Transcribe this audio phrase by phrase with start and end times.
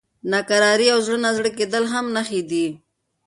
[0.31, 2.65] ناکراري او زړه نازړه کېدل هم نښې دي.